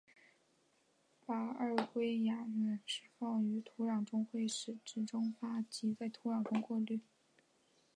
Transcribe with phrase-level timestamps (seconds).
[1.27, 7.01] 把二溴甲烷释放于土壤中会使之蒸发及在土地中过滤。